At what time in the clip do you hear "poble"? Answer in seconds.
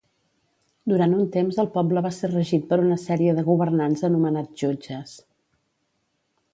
1.75-2.03